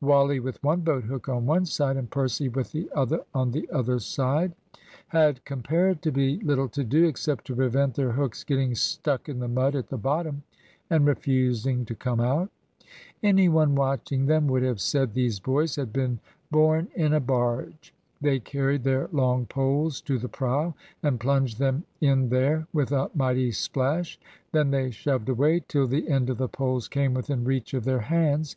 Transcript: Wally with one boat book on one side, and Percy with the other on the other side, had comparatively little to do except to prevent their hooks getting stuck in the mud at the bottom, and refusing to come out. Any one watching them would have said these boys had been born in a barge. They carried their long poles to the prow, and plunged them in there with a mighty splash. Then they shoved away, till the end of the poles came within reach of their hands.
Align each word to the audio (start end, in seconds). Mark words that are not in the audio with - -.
Wally 0.00 0.38
with 0.38 0.62
one 0.62 0.82
boat 0.82 1.08
book 1.08 1.28
on 1.28 1.46
one 1.46 1.66
side, 1.66 1.96
and 1.96 2.08
Percy 2.08 2.48
with 2.48 2.70
the 2.70 2.88
other 2.94 3.24
on 3.34 3.50
the 3.50 3.68
other 3.72 3.98
side, 3.98 4.52
had 5.08 5.44
comparatively 5.44 6.38
little 6.42 6.68
to 6.68 6.84
do 6.84 7.06
except 7.06 7.44
to 7.48 7.56
prevent 7.56 7.94
their 7.94 8.12
hooks 8.12 8.44
getting 8.44 8.76
stuck 8.76 9.28
in 9.28 9.40
the 9.40 9.48
mud 9.48 9.74
at 9.74 9.88
the 9.88 9.98
bottom, 9.98 10.44
and 10.88 11.06
refusing 11.08 11.84
to 11.86 11.96
come 11.96 12.20
out. 12.20 12.52
Any 13.20 13.48
one 13.48 13.74
watching 13.74 14.26
them 14.26 14.46
would 14.46 14.62
have 14.62 14.80
said 14.80 15.12
these 15.12 15.40
boys 15.40 15.74
had 15.74 15.92
been 15.92 16.20
born 16.52 16.86
in 16.94 17.12
a 17.12 17.18
barge. 17.18 17.92
They 18.20 18.38
carried 18.38 18.84
their 18.84 19.08
long 19.10 19.44
poles 19.44 20.00
to 20.02 20.20
the 20.20 20.28
prow, 20.28 20.76
and 21.02 21.18
plunged 21.18 21.58
them 21.58 21.82
in 22.00 22.28
there 22.28 22.68
with 22.72 22.92
a 22.92 23.10
mighty 23.12 23.50
splash. 23.50 24.20
Then 24.52 24.70
they 24.70 24.92
shoved 24.92 25.28
away, 25.28 25.64
till 25.66 25.88
the 25.88 26.08
end 26.08 26.30
of 26.30 26.38
the 26.38 26.46
poles 26.46 26.86
came 26.86 27.12
within 27.12 27.42
reach 27.42 27.74
of 27.74 27.82
their 27.84 28.02
hands. 28.02 28.54